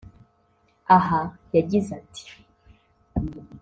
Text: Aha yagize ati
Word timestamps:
Aha 0.95 1.21
yagize 1.55 1.89
ati 1.99 2.23